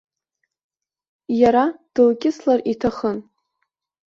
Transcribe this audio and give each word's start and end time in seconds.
Иара 1.41 1.65
дылкьыслар 1.93 2.59
иҭахын. 2.71 3.17